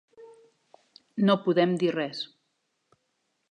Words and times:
No 1.29 1.35
podem 1.45 1.77
dir 1.83 1.93
res. 1.99 2.25